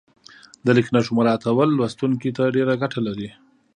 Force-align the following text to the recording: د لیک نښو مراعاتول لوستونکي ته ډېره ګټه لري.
د 0.65 0.67
لیک 0.77 0.87
نښو 0.93 1.11
مراعاتول 1.17 1.69
لوستونکي 1.73 2.29
ته 2.37 2.43
ډېره 2.55 2.73
ګټه 2.81 2.99
لري. 3.07 3.29